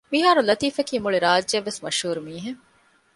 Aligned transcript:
މިހާރު 0.11 0.41
ލަތީފަކީ 0.49 0.95
މުޅި 1.03 1.17
ރާއްޖެއަށްވެސް 1.25 1.81
މަޝްހޫރު 1.83 2.21
މީހެއް 2.27 2.61